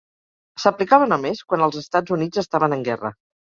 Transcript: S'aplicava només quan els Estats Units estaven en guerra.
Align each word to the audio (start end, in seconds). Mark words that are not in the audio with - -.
S'aplicava 0.63 1.11
només 1.11 1.43
quan 1.51 1.67
els 1.67 1.79
Estats 1.85 2.19
Units 2.19 2.45
estaven 2.47 2.79
en 2.83 2.91
guerra. 2.93 3.17